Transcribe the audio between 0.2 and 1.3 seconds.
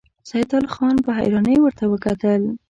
سيدال خان په